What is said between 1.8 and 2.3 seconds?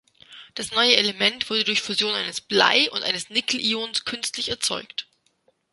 Fusion